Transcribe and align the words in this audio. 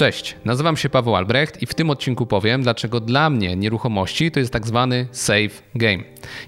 Cześć, 0.00 0.36
nazywam 0.44 0.76
się 0.76 0.88
Paweł 0.88 1.16
Albrecht 1.16 1.62
i 1.62 1.66
w 1.66 1.74
tym 1.74 1.90
odcinku 1.90 2.26
powiem, 2.26 2.62
dlaczego 2.62 3.00
dla 3.00 3.30
mnie 3.30 3.56
nieruchomości 3.56 4.30
to 4.30 4.40
jest 4.40 4.52
tak 4.52 4.66
zwany 4.66 5.08
safe 5.12 5.62
game. 5.74 6.02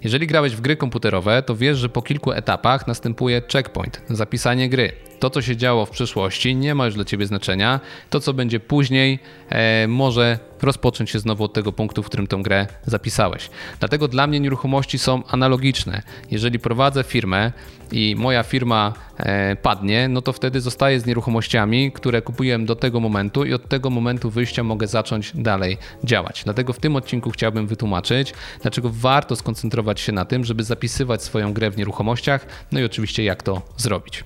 Jeżeli 0.04 0.26
grałeś 0.26 0.52
w 0.52 0.60
gry 0.60 0.76
komputerowe, 0.76 1.42
to 1.42 1.56
wiesz, 1.56 1.78
że 1.78 1.88
po 1.88 2.02
kilku 2.02 2.32
etapach 2.32 2.86
następuje 2.86 3.42
checkpoint, 3.52 4.02
zapisanie 4.08 4.68
gry. 4.68 4.92
To, 5.18 5.30
co 5.30 5.42
się 5.42 5.56
działo 5.56 5.86
w 5.86 5.90
przeszłości, 5.90 6.56
nie 6.56 6.74
ma 6.74 6.86
już 6.86 6.94
dla 6.94 7.04
ciebie 7.04 7.26
znaczenia. 7.26 7.80
To, 8.10 8.20
co 8.20 8.34
będzie 8.34 8.60
później, 8.60 9.18
e, 9.48 9.88
może 9.88 10.38
rozpocząć 10.62 11.10
się 11.10 11.18
znowu 11.18 11.44
od 11.44 11.52
tego 11.52 11.72
punktu, 11.72 12.02
w 12.02 12.06
którym 12.06 12.26
tę 12.26 12.36
grę 12.36 12.66
zapisałeś. 12.86 13.50
Dlatego 13.80 14.08
dla 14.08 14.26
mnie 14.26 14.40
nieruchomości 14.40 14.98
są 14.98 15.22
analogiczne. 15.26 16.02
Jeżeli 16.30 16.58
prowadzę 16.58 17.04
firmę 17.04 17.52
i 17.92 18.16
moja 18.18 18.42
firma 18.42 18.92
e, 19.16 19.56
padnie, 19.56 20.08
no 20.08 20.22
to 20.22 20.32
wtedy 20.32 20.60
zostaję 20.60 21.00
z 21.00 21.06
nieruchomościami, 21.06 21.92
które 21.92 22.22
kupiłem 22.22 22.66
do 22.66 22.76
tego 22.76 23.00
momentu 23.00 23.44
i 23.44 23.54
od 23.54 23.68
tego 23.68 23.90
momentu 23.90 24.30
wyjścia 24.30 24.62
mogę 24.62 24.86
zacząć 24.86 25.32
dalej 25.34 25.78
działać. 26.04 26.42
Dlatego 26.44 26.72
w 26.72 26.80
tym 26.80 26.96
odcinku 26.96 27.30
chciałbym 27.30 27.66
wytłumaczyć, 27.66 28.34
dlaczego 28.62 28.90
warto 28.92 29.36
skoncentrować 29.36 30.00
się 30.00 30.12
na 30.12 30.24
tym, 30.24 30.44
żeby 30.44 30.64
zapisywać 30.64 31.22
swoją 31.22 31.52
grę 31.52 31.70
w 31.70 31.76
nieruchomościach, 31.76 32.46
no 32.72 32.80
i 32.80 32.84
oczywiście 32.84 33.24
jak 33.24 33.42
to 33.42 33.62
zrobić. 33.76 34.24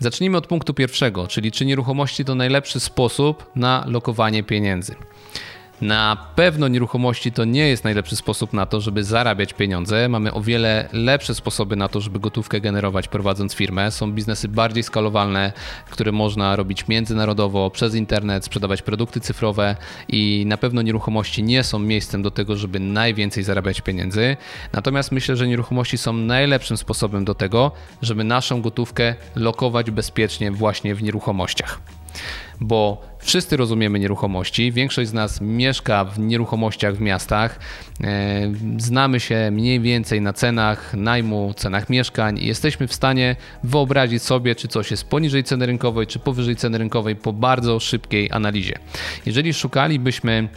Zacznijmy 0.00 0.36
od 0.36 0.46
punktu 0.46 0.74
pierwszego, 0.74 1.26
czyli 1.26 1.52
czy 1.52 1.66
nieruchomości 1.66 2.24
to 2.24 2.34
najlepszy 2.34 2.80
sposób 2.80 3.50
na 3.56 3.84
lokowanie 3.86 4.42
pieniędzy. 4.42 4.94
Na 5.80 6.16
pewno 6.34 6.68
nieruchomości 6.68 7.32
to 7.32 7.44
nie 7.44 7.68
jest 7.68 7.84
najlepszy 7.84 8.16
sposób 8.16 8.52
na 8.52 8.66
to, 8.66 8.80
żeby 8.80 9.04
zarabiać 9.04 9.52
pieniądze. 9.52 10.08
Mamy 10.08 10.34
o 10.34 10.40
wiele 10.40 10.88
lepsze 10.92 11.34
sposoby 11.34 11.76
na 11.76 11.88
to, 11.88 12.00
żeby 12.00 12.20
gotówkę 12.20 12.60
generować 12.60 13.08
prowadząc 13.08 13.54
firmę. 13.54 13.90
Są 13.90 14.12
biznesy 14.12 14.48
bardziej 14.48 14.82
skalowalne, 14.82 15.52
które 15.90 16.12
można 16.12 16.56
robić 16.56 16.88
międzynarodowo, 16.88 17.70
przez 17.70 17.94
internet, 17.94 18.44
sprzedawać 18.44 18.82
produkty 18.82 19.20
cyfrowe 19.20 19.76
i 20.08 20.44
na 20.46 20.56
pewno 20.56 20.82
nieruchomości 20.82 21.42
nie 21.42 21.64
są 21.64 21.78
miejscem 21.78 22.22
do 22.22 22.30
tego, 22.30 22.56
żeby 22.56 22.80
najwięcej 22.80 23.44
zarabiać 23.44 23.80
pieniędzy. 23.80 24.36
Natomiast 24.72 25.12
myślę, 25.12 25.36
że 25.36 25.48
nieruchomości 25.48 25.98
są 25.98 26.12
najlepszym 26.12 26.76
sposobem 26.76 27.24
do 27.24 27.34
tego, 27.34 27.72
żeby 28.02 28.24
naszą 28.24 28.62
gotówkę 28.62 29.14
lokować 29.36 29.90
bezpiecznie 29.90 30.50
właśnie 30.50 30.94
w 30.94 31.02
nieruchomościach 31.02 31.80
bo 32.60 33.02
wszyscy 33.28 33.56
rozumiemy 33.56 33.98
nieruchomości, 33.98 34.72
większość 34.72 35.08
z 35.08 35.12
nas 35.12 35.40
mieszka 35.40 36.04
w 36.04 36.18
nieruchomościach 36.18 36.96
w 36.96 37.00
miastach, 37.00 37.58
e, 38.04 38.52
znamy 38.78 39.20
się 39.20 39.50
mniej 39.52 39.80
więcej 39.80 40.20
na 40.20 40.32
cenach 40.32 40.94
najmu, 40.94 41.54
cenach 41.56 41.90
mieszkań. 41.90 42.38
I 42.38 42.46
jesteśmy 42.46 42.86
w 42.86 42.94
stanie 42.94 43.36
wyobrazić 43.64 44.22
sobie, 44.22 44.54
czy 44.54 44.68
coś 44.68 44.90
jest 44.90 45.04
poniżej 45.04 45.44
ceny 45.44 45.66
rynkowej, 45.66 46.06
czy 46.06 46.18
powyżej 46.18 46.56
ceny 46.56 46.78
rynkowej 46.78 47.16
po 47.16 47.32
bardzo 47.32 47.80
szybkiej 47.80 48.32
analizie. 48.32 48.78
Jeżeli 49.26 49.54
szukalibyśmy 49.54 50.48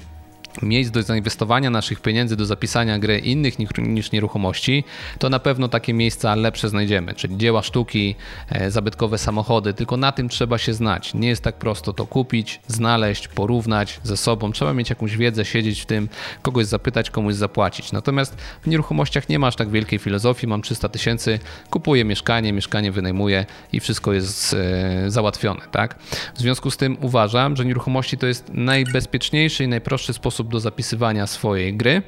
miejsc 0.61 0.91
do 0.91 1.03
zainwestowania 1.03 1.69
naszych 1.69 2.01
pieniędzy, 2.01 2.35
do 2.35 2.45
zapisania 2.45 2.99
gry 2.99 3.19
innych 3.19 3.53
niż 3.77 4.11
nieruchomości, 4.11 4.83
to 5.19 5.29
na 5.29 5.39
pewno 5.39 5.67
takie 5.67 5.93
miejsca 5.93 6.35
lepsze 6.35 6.69
znajdziemy, 6.69 7.13
czyli 7.13 7.37
dzieła 7.37 7.61
sztuki, 7.61 8.15
e, 8.49 8.71
zabytkowe 8.71 9.17
samochody, 9.17 9.73
tylko 9.73 9.97
na 9.97 10.11
tym 10.11 10.29
trzeba 10.29 10.57
się 10.57 10.73
znać. 10.73 11.13
Nie 11.13 11.27
jest 11.27 11.43
tak 11.43 11.55
prosto 11.55 11.93
to 11.93 12.05
kupić, 12.05 12.59
znaleźć, 12.67 13.27
porównać 13.27 13.99
ze 14.03 14.17
sobą. 14.17 14.51
Trzeba 14.51 14.73
mieć 14.73 14.89
jakąś 14.89 15.17
wiedzę, 15.17 15.45
siedzieć 15.45 15.81
w 15.81 15.85
tym, 15.85 16.09
kogoś 16.41 16.65
zapytać, 16.65 17.09
komuś 17.09 17.35
zapłacić. 17.35 17.91
Natomiast 17.91 18.37
w 18.61 18.67
nieruchomościach 18.67 19.29
nie 19.29 19.39
masz 19.39 19.55
tak 19.55 19.69
wielkiej 19.69 19.99
filozofii, 19.99 20.47
mam 20.47 20.61
300 20.61 20.89
tysięcy, 20.89 21.39
kupuję 21.69 22.05
mieszkanie, 22.05 22.53
mieszkanie 22.53 22.91
wynajmuję 22.91 23.45
i 23.73 23.79
wszystko 23.79 24.13
jest 24.13 24.53
e, 24.53 25.11
załatwione, 25.11 25.61
tak? 25.71 25.99
W 26.35 26.39
związku 26.39 26.71
z 26.71 26.77
tym 26.77 26.97
uważam, 27.01 27.55
że 27.55 27.65
nieruchomości 27.65 28.17
to 28.17 28.27
jest 28.27 28.49
najbezpieczniejszy 28.53 29.63
i 29.63 29.67
najprostszy 29.67 30.13
sposób 30.13 30.40
sposób 30.41 30.51
do 30.51 30.59
zapisywania 30.59 31.27
swojej 31.27 31.73
gry. 31.73 32.01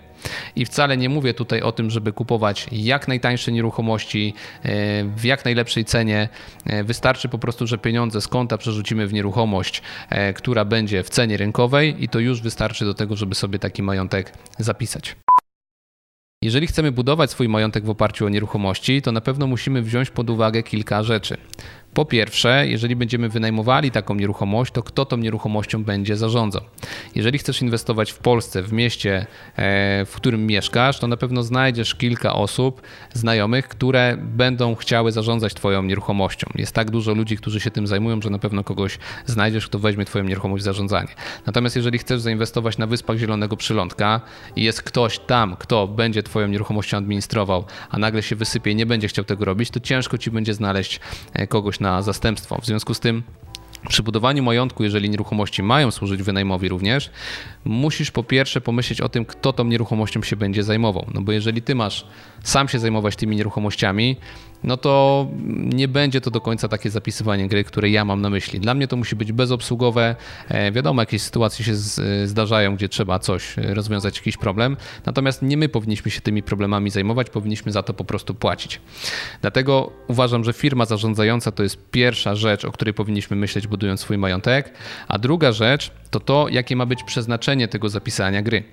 I 0.55 0.65
wcale 0.65 0.97
nie 0.97 1.09
mówię 1.09 1.33
tutaj 1.33 1.61
o 1.61 1.71
tym, 1.71 1.89
żeby 1.89 2.13
kupować 2.13 2.67
jak 2.71 3.07
najtańsze 3.07 3.51
nieruchomości 3.51 4.33
e, 4.63 5.03
w 5.03 5.23
jak 5.23 5.45
najlepszej 5.45 5.85
cenie. 5.85 6.29
E, 6.65 6.83
wystarczy 6.83 7.29
po 7.29 7.37
prostu, 7.37 7.67
że 7.67 7.77
pieniądze 7.77 8.21
z 8.21 8.27
konta 8.27 8.57
przerzucimy 8.57 9.07
w 9.07 9.13
nieruchomość, 9.13 9.81
e, 10.09 10.33
która 10.33 10.65
będzie 10.65 11.03
w 11.03 11.09
cenie 11.09 11.37
rynkowej, 11.37 12.03
i 12.03 12.09
to 12.09 12.19
już 12.19 12.41
wystarczy 12.41 12.85
do 12.85 12.93
tego, 12.93 13.15
żeby 13.15 13.35
sobie 13.35 13.59
taki 13.59 13.83
majątek 13.83 14.33
zapisać. 14.59 15.15
Jeżeli 16.43 16.67
chcemy 16.67 16.91
budować 16.91 17.31
swój 17.31 17.49
majątek 17.49 17.85
w 17.85 17.89
oparciu 17.89 18.25
o 18.25 18.29
nieruchomości, 18.29 19.01
to 19.01 19.11
na 19.11 19.21
pewno 19.21 19.47
musimy 19.47 19.81
wziąć 19.81 20.09
pod 20.09 20.29
uwagę 20.29 20.63
kilka 20.63 21.03
rzeczy. 21.03 21.37
Po 21.93 22.05
pierwsze, 22.05 22.67
jeżeli 22.67 22.95
będziemy 22.95 23.29
wynajmowali 23.29 23.91
taką 23.91 24.15
nieruchomość, 24.15 24.71
to 24.71 24.83
kto 24.83 25.05
tą 25.05 25.17
nieruchomością 25.17 25.83
będzie 25.83 26.17
zarządzał? 26.17 26.61
Jeżeli 27.15 27.37
chcesz 27.39 27.61
inwestować 27.61 28.11
w 28.11 28.17
Polsce, 28.17 28.63
w 28.63 28.73
mieście, 28.73 29.25
e, 29.55 30.05
w 30.05 30.15
którym 30.15 30.47
mieszkasz, 30.47 30.99
to 30.99 31.07
na 31.07 31.17
pewno 31.17 31.43
znajdziesz 31.43 31.95
kilka 31.95 32.33
osób, 32.33 32.81
znajomych, 33.13 33.67
które 33.67 34.17
będą 34.17 34.75
chciały 34.75 35.11
zarządzać 35.11 35.53
Twoją 35.53 35.83
nieruchomością. 35.83 36.47
Jest 36.55 36.75
tak 36.75 36.91
dużo 36.91 37.13
ludzi, 37.13 37.37
którzy 37.37 37.59
się 37.59 37.71
tym 37.71 37.87
zajmują, 37.87 38.21
że 38.21 38.29
na 38.29 38.39
pewno 38.39 38.63
kogoś 38.63 38.97
znajdziesz, 39.25 39.67
kto 39.67 39.79
weźmie 39.79 40.05
Twoją 40.05 40.23
nieruchomość 40.23 40.61
w 40.61 40.65
zarządzanie. 40.65 41.09
Natomiast 41.45 41.75
jeżeli 41.75 41.97
chcesz 41.97 42.21
zainwestować 42.21 42.77
na 42.77 42.87
Wyspach 42.87 43.17
Zielonego 43.17 43.57
Przylądka 43.57 44.21
i 44.55 44.63
jest 44.63 44.83
ktoś 44.83 45.19
tam, 45.19 45.55
kto 45.55 45.87
będzie 45.87 46.23
Twoją 46.23 46.47
nieruchomością 46.47 46.97
administrował, 46.97 47.65
a 47.89 47.97
nagle 47.97 48.23
się 48.23 48.35
wysypie 48.35 48.71
i 48.71 48.75
nie 48.75 48.85
będzie 48.85 49.07
chciał 49.07 49.25
tego 49.25 49.45
robić, 49.45 49.69
to 49.69 49.79
ciężko 49.79 50.17
Ci 50.17 50.31
będzie 50.31 50.53
znaleźć 50.53 50.99
e, 51.33 51.47
kogoś 51.47 51.79
na 51.83 52.01
zastępstwo. 52.01 52.61
W 52.61 52.65
związku 52.65 52.93
z 52.93 52.99
tym 52.99 53.23
przy 53.87 54.03
budowaniu 54.03 54.43
majątku, 54.43 54.83
jeżeli 54.83 55.09
nieruchomości 55.09 55.63
mają 55.63 55.91
służyć 55.91 56.23
wynajmowi 56.23 56.69
również, 56.69 57.09
musisz 57.65 58.11
po 58.11 58.23
pierwsze 58.23 58.61
pomyśleć 58.61 59.01
o 59.01 59.09
tym, 59.09 59.25
kto 59.25 59.53
tą 59.53 59.63
nieruchomością 59.63 60.21
się 60.21 60.35
będzie 60.35 60.63
zajmował. 60.63 61.05
No 61.13 61.21
bo 61.21 61.31
jeżeli 61.31 61.61
ty 61.61 61.75
masz 61.75 62.05
sam 62.43 62.67
się 62.67 62.79
zajmować 62.79 63.15
tymi 63.15 63.35
nieruchomościami, 63.35 64.17
no 64.63 64.77
to 64.77 65.27
nie 65.73 65.87
będzie 65.87 66.21
to 66.21 66.31
do 66.31 66.41
końca 66.41 66.67
takie 66.67 66.89
zapisywanie 66.89 67.47
gry, 67.47 67.63
które 67.63 67.89
ja 67.89 68.05
mam 68.05 68.21
na 68.21 68.29
myśli. 68.29 68.59
Dla 68.59 68.73
mnie 68.73 68.87
to 68.87 68.95
musi 68.95 69.15
być 69.15 69.31
bezobsługowe. 69.31 70.15
E, 70.49 70.71
wiadomo, 70.71 71.01
jakieś 71.01 71.21
sytuacje 71.21 71.65
się 71.65 71.75
zdarzają, 72.25 72.75
gdzie 72.75 72.89
trzeba 72.89 73.19
coś 73.19 73.59
e, 73.59 73.73
rozwiązać, 73.73 74.17
jakiś 74.17 74.37
problem. 74.37 74.77
Natomiast 75.05 75.41
nie 75.41 75.57
my 75.57 75.69
powinniśmy 75.69 76.11
się 76.11 76.21
tymi 76.21 76.43
problemami 76.43 76.89
zajmować, 76.89 77.29
powinniśmy 77.29 77.71
za 77.71 77.83
to 77.83 77.93
po 77.93 78.03
prostu 78.03 78.33
płacić. 78.33 78.81
Dlatego 79.41 79.91
uważam, 80.07 80.43
że 80.43 80.53
firma 80.53 80.85
zarządzająca 80.85 81.51
to 81.51 81.63
jest 81.63 81.91
pierwsza 81.91 82.35
rzecz, 82.35 82.65
o 82.65 82.71
której 82.71 82.93
powinniśmy 82.93 83.37
myśleć, 83.37 83.67
budując 83.73 83.99
swój 83.99 84.17
majątek. 84.17 84.71
A 85.07 85.17
druga 85.17 85.51
rzecz 85.51 85.91
to 86.11 86.19
to, 86.19 86.47
jakie 86.49 86.75
ma 86.75 86.85
być 86.85 87.03
przeznaczenie 87.03 87.67
tego 87.67 87.89
zapisania 87.89 88.41
gry. 88.41 88.63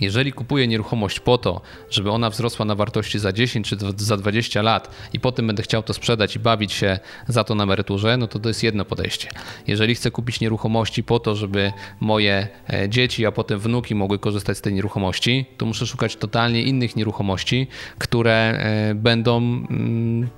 Jeżeli 0.00 0.32
kupuję 0.32 0.68
nieruchomość 0.68 1.20
po 1.20 1.38
to, 1.38 1.60
żeby 1.90 2.10
ona 2.10 2.30
wzrosła 2.30 2.64
na 2.64 2.74
wartości 2.74 3.18
za 3.18 3.32
10 3.32 3.68
czy 3.68 3.76
za 3.96 4.16
20 4.16 4.62
lat 4.62 4.90
i 5.12 5.20
potem 5.20 5.46
będę 5.46 5.62
chciał 5.62 5.82
to 5.82 5.94
sprzedać 5.94 6.36
i 6.36 6.38
bawić 6.38 6.72
się 6.72 6.98
za 7.28 7.44
to 7.44 7.54
na 7.54 7.64
emeryturze, 7.64 8.16
no 8.16 8.26
to 8.26 8.38
to 8.38 8.48
jest 8.48 8.62
jedno 8.62 8.84
podejście. 8.84 9.28
Jeżeli 9.66 9.94
chcę 9.94 10.10
kupić 10.10 10.40
nieruchomości 10.40 11.02
po 11.02 11.18
to, 11.18 11.36
żeby 11.36 11.72
moje 12.00 12.48
e, 12.72 12.88
dzieci, 12.88 13.26
a 13.26 13.32
potem 13.32 13.58
wnuki 13.58 13.94
mogły 13.94 14.18
korzystać 14.18 14.58
z 14.58 14.60
tej 14.60 14.72
nieruchomości, 14.74 15.46
to 15.56 15.66
muszę 15.66 15.86
szukać 15.86 16.16
totalnie 16.16 16.62
innych 16.62 16.96
nieruchomości, 16.96 17.66
które 17.98 18.32
e, 18.32 18.94
będą 18.94 19.36
mm, 19.36 20.28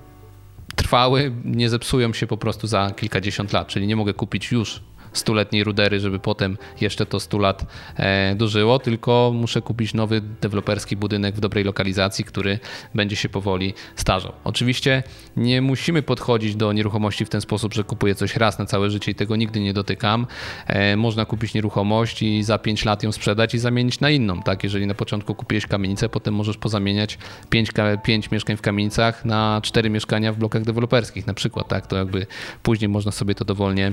trwały, 0.76 1.32
nie 1.44 1.68
zepsują 1.68 2.12
się 2.12 2.26
po 2.26 2.36
prostu 2.36 2.66
za 2.66 2.90
kilkadziesiąt 2.90 3.52
lat, 3.52 3.68
czyli 3.68 3.86
nie 3.86 3.96
mogę 3.96 4.14
kupić 4.14 4.52
już 4.52 4.82
stuletniej 5.12 5.64
rudery, 5.64 6.00
żeby 6.00 6.18
potem 6.18 6.58
jeszcze 6.80 7.06
to 7.06 7.20
100 7.20 7.38
lat 7.38 7.66
e, 7.96 8.34
dożyło, 8.34 8.78
tylko 8.78 9.32
muszę 9.34 9.62
kupić 9.62 9.94
nowy 9.94 10.20
deweloperski 10.40 10.96
budynek 10.96 11.34
w 11.34 11.40
dobrej 11.40 11.64
lokalizacji, 11.64 12.24
który 12.24 12.58
będzie 12.94 13.16
się 13.16 13.28
powoli 13.28 13.74
starzał. 13.96 14.32
Oczywiście 14.44 15.02
nie 15.36 15.62
musimy 15.62 16.02
podchodzić 16.02 16.56
do 16.56 16.72
nieruchomości 16.72 17.24
w 17.24 17.28
ten 17.28 17.40
sposób, 17.40 17.74
że 17.74 17.84
kupuję 17.84 18.14
coś 18.14 18.36
raz 18.36 18.58
na 18.58 18.66
całe 18.66 18.90
życie 18.90 19.12
i 19.12 19.14
tego 19.14 19.36
nigdy 19.36 19.60
nie 19.60 19.72
dotykam. 19.72 20.26
E, 20.66 20.96
można 20.96 21.24
kupić 21.24 21.54
nieruchomość 21.54 22.22
i 22.22 22.42
za 22.42 22.58
5 22.58 22.84
lat 22.84 23.02
ją 23.02 23.12
sprzedać 23.12 23.54
i 23.54 23.58
zamienić 23.58 24.00
na 24.00 24.10
inną. 24.10 24.42
Tak, 24.42 24.64
jeżeli 24.64 24.86
na 24.86 24.94
początku 24.94 25.34
kupiłeś 25.34 25.66
kamienicę, 25.66 26.08
potem 26.08 26.34
możesz 26.34 26.56
pozamieniać 26.56 27.18
5, 27.50 27.70
5 28.02 28.30
mieszkań 28.30 28.56
w 28.56 28.60
kamienicach 28.60 29.24
na 29.24 29.60
4 29.62 29.90
mieszkania 29.90 30.32
w 30.32 30.36
blokach 30.36 30.62
deweloperskich 30.62 31.26
na 31.26 31.34
przykład. 31.34 31.68
Tak, 31.68 31.86
to 31.86 31.96
jakby 31.96 32.26
później 32.62 32.88
można 32.88 33.12
sobie 33.12 33.34
to 33.34 33.44
dowolnie 33.44 33.92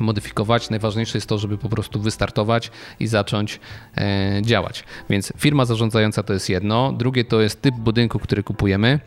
modyfikować. 0.00 0.70
Najważniejsze 0.70 1.18
jest 1.18 1.28
to, 1.28 1.38
żeby 1.38 1.58
po 1.58 1.68
prostu 1.68 2.00
wystartować 2.00 2.70
i 3.00 3.06
zacząć 3.06 3.60
e, 3.96 4.40
działać. 4.42 4.84
Więc 5.10 5.32
firma 5.36 5.64
zarządzająca 5.64 6.22
to 6.22 6.32
jest 6.32 6.48
jedno, 6.48 6.92
drugie 6.92 7.24
to 7.24 7.40
jest 7.40 7.62
typ 7.62 7.74
budynku, 7.74 8.18
który 8.18 8.42
kupujemy. 8.42 9.00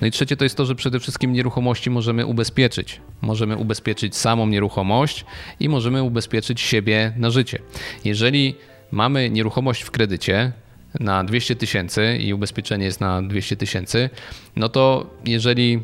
No 0.00 0.06
i 0.06 0.10
trzecie 0.10 0.36
to 0.36 0.44
jest 0.44 0.56
to, 0.56 0.66
że 0.66 0.74
przede 0.74 1.00
wszystkim 1.00 1.32
nieruchomości 1.32 1.90
możemy 1.90 2.26
ubezpieczyć. 2.26 3.00
Możemy 3.22 3.56
ubezpieczyć 3.56 4.16
samą 4.16 4.46
nieruchomość 4.46 5.24
i 5.60 5.68
możemy 5.68 6.02
ubezpieczyć 6.02 6.60
siebie 6.60 7.12
na 7.16 7.30
życie. 7.30 7.58
Jeżeli 8.04 8.54
mamy 8.90 9.30
nieruchomość 9.30 9.82
w 9.82 9.90
kredycie, 9.90 10.52
na 11.00 11.24
200 11.24 11.56
tysięcy 11.56 12.18
i 12.20 12.34
ubezpieczenie 12.34 12.84
jest 12.84 13.00
na 13.00 13.22
200 13.22 13.56
tysięcy, 13.56 14.10
no 14.56 14.68
to 14.68 15.10
jeżeli 15.24 15.82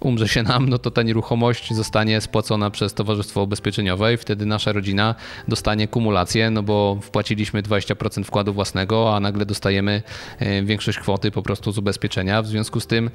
umrze 0.00 0.28
się 0.28 0.42
nam, 0.42 0.68
no 0.68 0.78
to 0.78 0.90
ta 0.90 1.02
nieruchomość 1.02 1.74
zostanie 1.74 2.20
spłacona 2.20 2.70
przez 2.70 2.94
Towarzystwo 2.94 3.42
Ubezpieczeniowe 3.42 4.14
i 4.14 4.16
wtedy 4.16 4.46
nasza 4.46 4.72
rodzina 4.72 5.14
dostanie 5.48 5.88
kumulację, 5.88 6.50
no 6.50 6.62
bo 6.62 6.98
wpłaciliśmy 7.02 7.62
20% 7.62 8.24
wkładu 8.24 8.52
własnego, 8.52 9.16
a 9.16 9.20
nagle 9.20 9.46
dostajemy 9.46 10.02
e, 10.38 10.62
większość 10.62 10.98
kwoty 10.98 11.30
po 11.30 11.42
prostu 11.42 11.72
z 11.72 11.78
ubezpieczenia. 11.78 12.42
W 12.42 12.46
związku 12.46 12.80
z 12.80 12.86
tym 12.86 13.10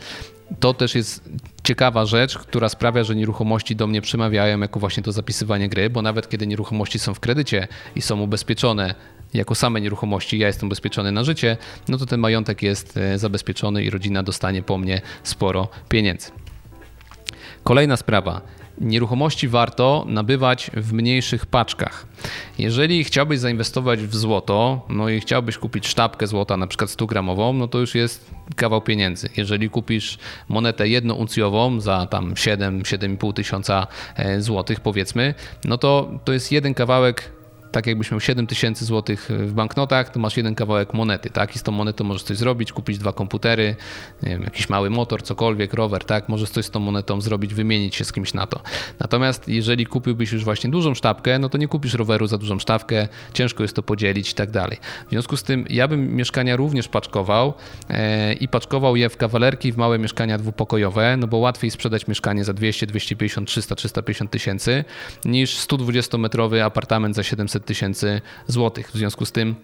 to 0.60 0.74
też 0.74 0.96
jest 0.96 1.30
ciekawa 1.64 2.06
rzecz, 2.06 2.38
która 2.38 2.70
sprawia, 2.70 3.04
że 3.04 3.16
nieruchomości 3.16 3.76
do 3.76 3.88
mnie 3.88 4.02
przemawiają 4.02 4.60
jako 4.60 4.80
właśnie 4.80 5.04
to 5.04 5.12
zapisywanie 5.12 5.70
gry, 5.70 5.90
bo 5.90 6.02
nawet 6.02 6.30
kiedy 6.30 6.48
nieruchomości 6.48 7.00
są 7.00 7.14
w 7.14 7.20
kredycie 7.20 7.68
i 7.96 8.02
są 8.02 8.22
ubezpieczone 8.22 8.96
jako 9.34 9.56
same 9.56 9.82
nieruchomości, 9.82 10.40
ja 10.40 10.48
jestem 10.48 10.68
ubezpieczony 10.68 11.12
na 11.12 11.24
życie, 11.24 11.58
no 11.88 11.98
to 11.98 12.06
ten 12.06 12.20
majątek 12.20 12.62
jest 12.62 12.98
e, 12.98 13.18
zabezpieczony 13.18 13.84
i 13.84 13.90
rodzina 13.90 14.24
dostanie 14.24 14.64
po 14.64 14.78
mnie 14.78 15.02
sporo 15.24 15.68
pieniędzy. 15.90 16.45
Kolejna 17.66 17.98
sprawa. 17.98 18.42
Nieruchomości 18.82 19.48
warto 19.48 20.06
nabywać 20.08 20.72
w 20.74 20.94
mniejszych 20.94 21.46
paczkach. 21.46 22.06
Jeżeli 22.60 23.04
chciałbyś 23.04 23.40
zainwestować 23.40 24.00
w 24.00 24.16
złoto, 24.16 24.86
no 24.90 25.10
i 25.10 25.20
chciałbyś 25.20 25.58
kupić 25.58 25.88
sztabkę 25.88 26.28
złota, 26.28 26.58
na 26.58 26.68
przykład 26.68 26.90
100 26.90 27.06
gramową, 27.06 27.54
no 27.54 27.68
to 27.68 27.80
już 27.80 27.96
jest 27.96 28.32
kawał 28.56 28.82
pieniędzy. 28.82 29.30
Jeżeli 29.38 29.70
kupisz 29.70 30.18
monetę 30.50 30.88
jednouncjową 30.88 31.82
za 31.82 32.06
tam 32.06 32.34
7-7,5 32.34 33.34
tysiąca 33.34 33.88
e, 34.16 34.42
złotych 34.42 34.80
powiedzmy, 34.80 35.34
no 35.64 35.78
to 35.78 36.12
to 36.26 36.34
jest 36.34 36.52
jeden 36.52 36.74
kawałek 36.74 37.32
tak 37.76 37.88
jakbyś 37.88 38.12
miał 38.12 38.20
7 38.20 38.48
tysięcy 38.48 38.86
złotych 38.86 39.30
w 39.30 39.54
banknotach, 39.54 40.10
to 40.10 40.20
masz 40.20 40.38
jeden 40.38 40.56
kawałek 40.56 40.94
monety, 40.94 41.30
tak? 41.30 41.56
I 41.56 41.60
z 41.60 41.64
tą 41.64 41.72
monetą 41.72 42.04
możesz 42.04 42.24
coś 42.24 42.38
zrobić, 42.38 42.72
kupić 42.72 42.98
dwa 42.98 43.14
komputery, 43.14 43.76
wiem, 44.24 44.44
jakiś 44.44 44.70
mały 44.70 44.90
motor, 44.90 45.24
cokolwiek, 45.24 45.74
rower, 45.74 46.06
tak? 46.06 46.30
Możesz 46.30 46.50
coś 46.50 46.66
z 46.66 46.70
tą 46.70 46.80
monetą 46.80 47.22
zrobić, 47.22 47.54
wymienić 47.54 47.96
się 47.96 48.06
z 48.06 48.12
kimś 48.12 48.34
na 48.34 48.48
to. 48.48 48.62
Natomiast 49.00 49.48
jeżeli 49.48 49.86
kupiłbyś 49.86 50.32
już 50.32 50.44
właśnie 50.44 50.70
dużą 50.70 50.94
sztabkę, 50.94 51.40
no 51.40 51.50
to 51.50 51.58
nie 51.58 51.68
kupisz 51.68 51.94
roweru 51.94 52.28
za 52.28 52.38
dużą 52.38 52.60
sztabkę, 52.60 53.08
ciężko 53.34 53.64
jest 53.64 53.76
to 53.76 53.84
podzielić 53.84 54.32
i 54.32 54.34
tak 54.34 54.52
dalej. 54.52 54.78
W 55.08 55.10
związku 55.10 55.38
z 55.38 55.44
tym 55.44 55.66
ja 55.70 55.88
bym 55.88 56.16
mieszkania 56.16 56.56
również 56.56 56.88
paczkował 56.88 57.54
e, 57.90 58.34
i 58.34 58.48
paczkował 58.48 58.96
je 58.96 59.10
w 59.10 59.18
kawalerki, 59.18 59.72
w 59.72 59.78
małe 59.78 60.00
mieszkania 60.00 60.38
dwupokojowe, 60.38 61.18
no 61.18 61.28
bo 61.28 61.38
łatwiej 61.38 61.72
sprzedać 61.72 62.08
mieszkanie 62.08 62.44
za 62.44 62.54
200, 62.54 62.88
250, 62.88 63.48
300, 63.48 63.76
350 63.76 64.32
tysięcy 64.32 64.84
niż 65.26 65.58
120-metrowy 65.58 66.60
apartament 66.60 67.16
za 67.16 67.24
700 67.24 67.65
tysięcy 67.66 68.22
złotych. 68.48 68.92
W 68.92 68.94
związku 68.94 69.26
z 69.26 69.32
tym 69.32 69.56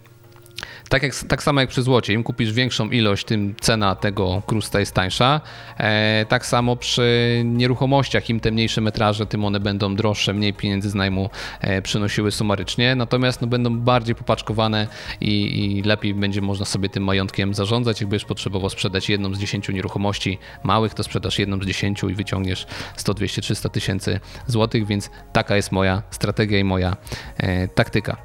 tak, 0.89 1.03
jak, 1.03 1.15
tak 1.27 1.43
samo 1.43 1.61
jak 1.61 1.69
przy 1.69 1.81
złocie, 1.81 2.13
im 2.13 2.23
kupisz 2.23 2.53
większą 2.53 2.89
ilość, 2.89 3.25
tym 3.25 3.55
cena 3.61 3.95
tego 3.95 4.41
krusta 4.47 4.79
jest 4.79 4.93
tańsza. 4.93 5.41
E, 5.77 6.25
tak 6.29 6.45
samo 6.45 6.75
przy 6.75 7.41
nieruchomościach, 7.45 8.29
im 8.29 8.39
te 8.39 8.51
mniejsze 8.51 8.81
metraże, 8.81 9.25
tym 9.25 9.45
one 9.45 9.59
będą 9.59 9.95
droższe, 9.95 10.33
mniej 10.33 10.53
pieniędzy 10.53 10.89
z 10.89 10.95
najmu 10.95 11.29
e, 11.61 11.81
przynosiły 11.81 12.31
sumarycznie, 12.31 12.95
natomiast 12.95 13.41
no, 13.41 13.47
będą 13.47 13.79
bardziej 13.79 14.15
popaczkowane 14.15 14.87
i, 15.21 15.65
i, 15.65 15.81
lepiej 15.83 16.13
będzie 16.13 16.41
można 16.41 16.65
sobie 16.65 16.89
tym 16.89 17.03
majątkiem 17.03 17.53
zarządzać. 17.53 18.01
Jakbyś 18.01 18.25
potrzebował 18.25 18.69
sprzedać 18.69 19.09
jedną 19.09 19.33
z 19.33 19.39
10 19.39 19.69
nieruchomości 19.69 20.37
małych, 20.63 20.93
to 20.93 21.03
sprzedasz 21.03 21.39
jedną 21.39 21.61
z 21.61 21.65
10 21.65 22.03
i 22.03 22.13
wyciągniesz 22.13 22.67
100, 22.95 23.13
200, 23.13 23.41
300 23.41 23.69
tysięcy 23.69 24.19
złotych, 24.47 24.85
więc 24.85 25.09
taka 25.33 25.55
jest 25.55 25.71
moja 25.71 26.03
strategia 26.11 26.59
i 26.59 26.63
moja 26.63 26.95
e, 27.37 27.67
taktyka. 27.67 28.17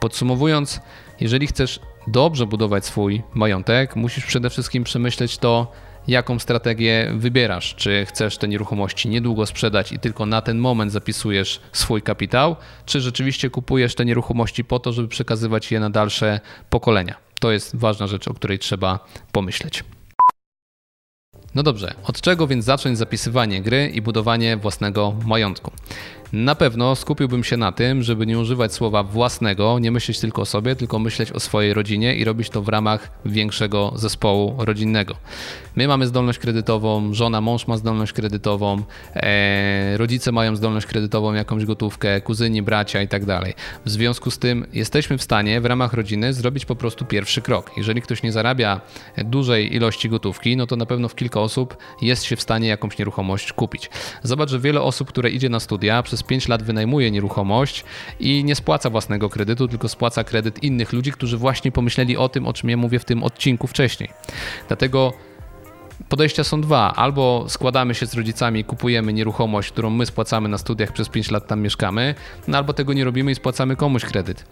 Podsumowując, 0.00 0.80
jeżeli 1.22 1.46
chcesz 1.46 1.80
dobrze 2.06 2.46
budować 2.46 2.86
swój 2.86 3.22
majątek, 3.34 3.96
musisz 3.96 4.26
przede 4.26 4.50
wszystkim 4.50 4.84
przemyśleć 4.84 5.38
to, 5.38 5.72
jaką 6.08 6.38
strategię 6.38 7.12
wybierasz. 7.16 7.74
Czy 7.74 8.06
chcesz 8.08 8.38
te 8.38 8.48
nieruchomości 8.48 9.08
niedługo 9.08 9.46
sprzedać 9.46 9.92
i 9.92 9.98
tylko 9.98 10.26
na 10.26 10.42
ten 10.42 10.58
moment 10.58 10.92
zapisujesz 10.92 11.60
swój 11.72 12.02
kapitał, 12.02 12.56
czy 12.86 13.00
rzeczywiście 13.00 13.50
kupujesz 13.50 13.94
te 13.94 14.04
nieruchomości 14.04 14.64
po 14.64 14.78
to, 14.78 14.92
żeby 14.92 15.08
przekazywać 15.08 15.72
je 15.72 15.80
na 15.80 15.90
dalsze 15.90 16.40
pokolenia. 16.70 17.14
To 17.40 17.52
jest 17.52 17.76
ważna 17.76 18.06
rzecz, 18.06 18.28
o 18.28 18.34
której 18.34 18.58
trzeba 18.58 18.98
pomyśleć. 19.32 19.84
No 21.54 21.62
dobrze, 21.62 21.94
od 22.04 22.20
czego 22.20 22.46
więc 22.46 22.64
zacząć 22.64 22.98
zapisywanie 22.98 23.62
gry 23.62 23.90
i 23.94 24.02
budowanie 24.02 24.56
własnego 24.56 25.14
majątku? 25.26 25.70
Na 26.32 26.54
pewno 26.54 26.96
skupiłbym 26.96 27.44
się 27.44 27.56
na 27.56 27.72
tym, 27.72 28.02
żeby 28.02 28.26
nie 28.26 28.38
używać 28.38 28.72
słowa 28.72 29.02
własnego, 29.02 29.78
nie 29.78 29.90
myśleć 29.90 30.20
tylko 30.20 30.42
o 30.42 30.44
sobie, 30.44 30.76
tylko 30.76 30.98
myśleć 30.98 31.32
o 31.32 31.40
swojej 31.40 31.74
rodzinie 31.74 32.16
i 32.16 32.24
robić 32.24 32.50
to 32.50 32.62
w 32.62 32.68
ramach 32.68 33.10
większego 33.24 33.92
zespołu 33.94 34.54
rodzinnego. 34.58 35.16
My 35.76 35.88
mamy 35.88 36.06
zdolność 36.06 36.38
kredytową, 36.38 37.14
żona, 37.14 37.40
mąż 37.40 37.66
ma 37.66 37.76
zdolność 37.76 38.12
kredytową, 38.12 38.82
e, 39.14 39.96
rodzice 39.96 40.32
mają 40.32 40.56
zdolność 40.56 40.86
kredytową, 40.86 41.34
jakąś 41.34 41.64
gotówkę, 41.64 42.20
kuzyni, 42.20 42.62
bracia 42.62 43.02
i 43.02 43.08
tak 43.08 43.24
dalej. 43.24 43.54
W 43.84 43.90
związku 43.90 44.30
z 44.30 44.38
tym 44.38 44.66
jesteśmy 44.72 45.18
w 45.18 45.22
stanie 45.22 45.60
w 45.60 45.66
ramach 45.66 45.92
rodziny 45.92 46.32
zrobić 46.32 46.64
po 46.64 46.76
prostu 46.76 47.04
pierwszy 47.04 47.42
krok. 47.42 47.70
Jeżeli 47.76 48.02
ktoś 48.02 48.22
nie 48.22 48.32
zarabia 48.32 48.80
dużej 49.24 49.74
ilości 49.74 50.08
gotówki, 50.08 50.56
no 50.56 50.66
to 50.66 50.76
na 50.76 50.86
pewno 50.86 51.08
w 51.08 51.14
kilka 51.14 51.40
osób 51.40 51.76
jest 52.02 52.24
się 52.24 52.36
w 52.36 52.42
stanie 52.42 52.68
jakąś 52.68 52.98
nieruchomość 52.98 53.52
kupić. 53.52 53.90
Zobacz, 54.22 54.50
że 54.50 54.60
wiele 54.60 54.82
osób, 54.82 55.08
które 55.08 55.30
idzie 55.30 55.48
na 55.48 55.60
studia 55.60 56.02
przez 56.02 56.21
5 56.22 56.48
lat 56.48 56.62
wynajmuje 56.62 57.10
nieruchomość 57.10 57.84
i 58.20 58.44
nie 58.44 58.54
spłaca 58.54 58.90
własnego 58.90 59.28
kredytu, 59.28 59.68
tylko 59.68 59.88
spłaca 59.88 60.24
kredyt 60.24 60.62
innych 60.62 60.92
ludzi, 60.92 61.12
którzy 61.12 61.36
właśnie 61.36 61.72
pomyśleli 61.72 62.16
o 62.16 62.28
tym, 62.28 62.46
o 62.46 62.52
czym 62.52 62.70
ja 62.70 62.76
mówię 62.76 62.98
w 62.98 63.04
tym 63.04 63.22
odcinku 63.22 63.66
wcześniej. 63.66 64.10
Dlatego 64.68 65.12
podejścia 66.08 66.44
są 66.44 66.60
dwa. 66.60 66.92
Albo 66.96 67.44
składamy 67.48 67.94
się 67.94 68.06
z 68.06 68.14
rodzicami 68.14 68.60
i 68.60 68.64
kupujemy 68.64 69.12
nieruchomość, 69.12 69.72
którą 69.72 69.90
my 69.90 70.06
spłacamy 70.06 70.48
na 70.48 70.58
studiach, 70.58 70.92
przez 70.92 71.08
5 71.08 71.30
lat 71.30 71.46
tam 71.46 71.60
mieszkamy, 71.60 72.14
no 72.48 72.58
albo 72.58 72.72
tego 72.72 72.92
nie 72.92 73.04
robimy 73.04 73.30
i 73.30 73.34
spłacamy 73.34 73.76
komuś 73.76 74.04
kredyt. 74.04 74.44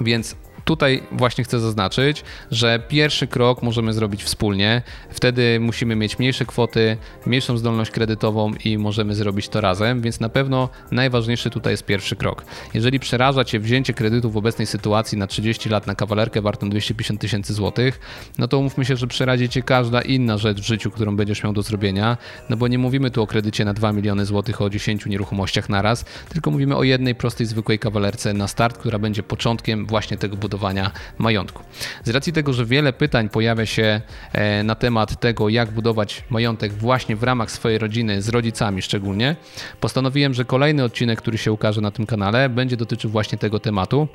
Więc 0.00 0.36
tutaj 0.64 1.02
właśnie 1.12 1.44
chcę 1.44 1.60
zaznaczyć, 1.60 2.24
że 2.50 2.82
pierwszy 2.88 3.26
krok 3.26 3.62
możemy 3.62 3.92
zrobić 3.92 4.24
wspólnie. 4.24 4.82
Wtedy 5.10 5.60
musimy 5.60 5.96
mieć 5.96 6.18
mniejsze 6.18 6.44
kwoty, 6.44 6.96
mniejszą 7.26 7.56
zdolność 7.56 7.90
kredytową 7.90 8.52
i 8.64 8.78
możemy 8.78 9.14
zrobić 9.14 9.48
to 9.48 9.60
razem, 9.60 10.00
więc 10.00 10.20
na 10.20 10.28
pewno 10.28 10.68
najważniejszy 10.90 11.50
tutaj 11.50 11.72
jest 11.72 11.84
pierwszy 11.84 12.16
krok. 12.16 12.44
Jeżeli 12.74 13.00
przeraża 13.00 13.44
Cię 13.44 13.60
wzięcie 13.60 13.94
kredytu 13.94 14.30
w 14.30 14.36
obecnej 14.36 14.66
sytuacji 14.66 15.18
na 15.18 15.26
30 15.26 15.68
lat 15.68 15.86
na 15.86 15.94
kawalerkę 15.94 16.42
wartą 16.42 16.70
250 16.70 17.20
tysięcy 17.20 17.54
złotych, 17.54 18.00
no 18.38 18.48
to 18.48 18.58
umówmy 18.58 18.84
się, 18.84 18.96
że 18.96 19.06
przerazi 19.06 19.48
Cię 19.48 19.62
każda 19.62 20.02
inna 20.02 20.38
rzecz 20.38 20.60
w 20.60 20.66
życiu, 20.66 20.90
którą 20.90 21.16
będziesz 21.16 21.42
miał 21.44 21.52
do 21.52 21.62
zrobienia, 21.62 22.16
no 22.50 22.56
bo 22.56 22.68
nie 22.68 22.78
mówimy 22.78 23.10
tu 23.10 23.22
o 23.22 23.26
kredycie 23.26 23.64
na 23.64 23.74
2 23.74 23.92
miliony 23.92 24.26
złotych, 24.26 24.62
o 24.62 24.70
10 24.70 25.06
nieruchomościach 25.06 25.68
naraz, 25.68 26.04
tylko 26.28 26.50
mówimy 26.50 26.76
o 26.76 26.82
jednej 26.82 27.14
prostej, 27.14 27.46
zwykłej 27.46 27.78
kawalerce 27.78 28.34
na 28.34 28.48
start, 28.48 28.78
która 28.78 28.98
będzie 28.98 29.22
początkiem 29.22 29.86
właśnie 29.86 30.16
tego 30.16 30.36
budowania 30.36 30.59
budowania 30.60 30.90
majątku. 31.18 31.62
Z 32.04 32.10
racji 32.10 32.32
tego, 32.32 32.52
że 32.52 32.66
wiele 32.66 32.92
pytań 32.92 33.28
pojawia 33.28 33.66
się 33.66 34.00
e, 34.32 34.62
na 34.62 34.74
temat 34.74 35.20
tego, 35.20 35.48
jak 35.48 35.70
budować 35.70 36.24
majątek 36.30 36.72
właśnie 36.72 37.16
w 37.16 37.22
ramach 37.22 37.50
swojej 37.50 37.78
rodziny, 37.78 38.22
z 38.22 38.28
rodzicami 38.28 38.82
szczególnie, 38.82 39.36
postanowiłem, 39.80 40.34
że 40.34 40.44
kolejny 40.44 40.84
odcinek, 40.84 41.18
który 41.18 41.38
się 41.38 41.52
ukaże 41.52 41.80
na 41.80 41.90
tym 41.90 42.06
kanale, 42.06 42.48
będzie 42.48 42.76
dotyczył 42.76 43.10
właśnie 43.10 43.38
tego 43.38 43.60
tematu 43.60 44.08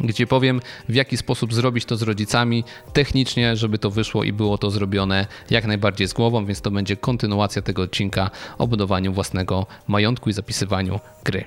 gdzie 0.00 0.26
powiem, 0.26 0.60
w 0.88 0.94
jaki 0.94 1.16
sposób 1.16 1.54
zrobić 1.54 1.84
to 1.84 1.96
z 1.96 2.02
rodzicami 2.02 2.64
technicznie, 2.92 3.56
żeby 3.56 3.78
to 3.78 3.90
wyszło 3.90 4.24
i 4.24 4.32
było 4.32 4.58
to 4.58 4.70
zrobione 4.70 5.26
jak 5.50 5.66
najbardziej 5.66 6.08
z 6.08 6.12
głową, 6.12 6.46
więc 6.46 6.60
to 6.60 6.70
będzie 6.70 6.96
kontynuacja 6.96 7.62
tego 7.62 7.82
odcinka 7.82 8.30
o 8.58 8.66
budowaniu 8.66 9.12
własnego 9.12 9.66
majątku 9.88 10.30
i 10.30 10.32
zapisywaniu 10.32 11.00
gry. 11.24 11.44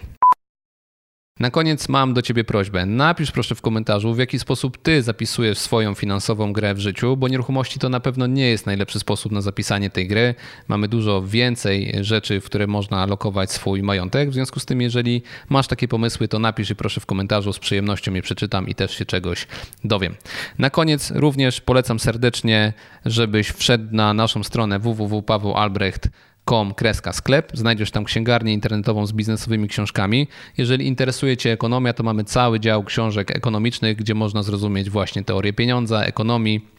Na 1.40 1.52
koniec 1.52 1.90
mam 1.90 2.14
do 2.14 2.22
Ciebie 2.22 2.44
prośbę. 2.44 2.86
Napisz 2.86 3.32
proszę 3.32 3.56
w 3.56 3.62
komentarzu, 3.62 4.14
w 4.14 4.20
jaki 4.20 4.40
sposób 4.40 4.78
Ty 4.78 5.02
zapisujesz 5.02 5.58
swoją 5.58 5.94
finansową 5.94 6.54
grę 6.54 6.74
w 6.74 6.80
życiu, 6.80 7.18
bo 7.18 7.28
nieruchomości 7.28 7.80
to 7.80 7.90
na 7.90 8.00
pewno 8.00 8.28
nie 8.28 8.50
jest 8.50 8.66
najlepszy 8.66 9.00
sposób 9.00 9.32
na 9.32 9.42
zapisanie 9.42 9.90
tej 9.90 10.08
gry. 10.08 10.36
Mamy 10.68 10.88
dużo 10.88 11.22
więcej 11.22 11.94
rzeczy, 12.02 12.42
w 12.42 12.46
które 12.46 12.68
można 12.68 13.02
alokować 13.02 13.52
swój 13.52 13.84
majątek. 13.84 14.30
W 14.30 14.34
związku 14.34 14.60
z 14.60 14.66
tym, 14.66 14.82
jeżeli 14.82 15.22
masz 15.50 15.68
takie 15.68 15.88
pomysły, 15.88 16.28
to 16.28 16.40
napisz 16.40 16.70
i 16.70 16.76
proszę 16.76 17.02
w 17.02 17.06
komentarzu, 17.06 17.54
z 17.54 17.60
przyjemnością 17.60 18.14
je 18.14 18.22
przeczytam 18.22 18.68
i 18.68 18.76
też 18.76 18.98
się 18.98 19.06
czegoś 19.06 19.48
dowiem. 19.84 20.16
Na 20.58 20.70
koniec 20.70 21.12
również 21.12 21.62
polecam 21.62 22.00
serdecznie, 22.00 22.74
żebyś 23.06 23.48
wszedł 23.48 23.88
na 23.92 24.14
naszą 24.14 24.44
stronę 24.44 24.80
www.pawełalbrecht.com 24.80 26.35
kreska 26.76 27.14
sklep. 27.14 27.52
Znajdziesz 27.54 27.92
tam 27.92 28.06
księgarnię 28.06 28.54
internetową 28.54 29.06
z 29.06 29.14
biznesowymi 29.14 29.68
książkami. 29.68 30.28
Jeżeli 30.58 30.88
interesuje 30.88 31.38
Cię 31.38 31.52
ekonomia, 31.52 31.94
to 31.94 32.04
mamy 32.04 32.24
cały 32.24 32.60
dział 32.60 32.84
książek 32.84 33.36
ekonomicznych, 33.36 33.98
gdzie 33.98 34.16
można 34.16 34.44
zrozumieć 34.44 34.90
właśnie 34.90 35.24
teorię 35.24 35.54
pieniądza, 35.54 36.04
ekonomii, 36.04 36.76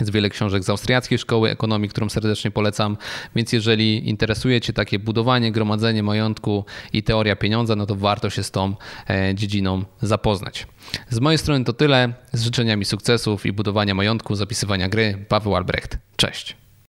jest 0.00 0.12
wiele 0.12 0.30
książek 0.30 0.64
z 0.64 0.70
austriackiej 0.70 1.18
szkoły 1.18 1.50
ekonomii, 1.50 1.88
którą 1.88 2.08
serdecznie 2.08 2.50
polecam, 2.50 2.96
więc 3.36 3.52
jeżeli 3.52 4.08
interesuje 4.08 4.60
Cię 4.60 4.72
takie 4.72 4.98
budowanie, 4.98 5.52
gromadzenie 5.52 6.02
majątku 6.02 6.64
i 6.92 7.02
teoria 7.02 7.36
pieniądza, 7.36 7.76
no 7.76 7.86
to 7.86 7.96
warto 7.96 8.30
się 8.30 8.42
z 8.42 8.50
tą 8.50 8.74
e, 9.10 9.34
dziedziną 9.34 9.84
zapoznać. 10.02 10.66
Z 11.10 11.20
mojej 11.20 11.38
strony 11.38 11.64
to 11.64 11.72
tyle. 11.72 12.12
Z 12.32 12.42
życzeniami 12.42 12.84
sukcesów 12.84 13.46
i 13.46 13.52
budowania 13.52 13.94
majątku, 13.94 14.34
zapisywania 14.34 14.88
gry. 14.88 15.24
Paweł 15.28 15.56
Albrecht. 15.56 15.98
Cześć. 16.16 16.67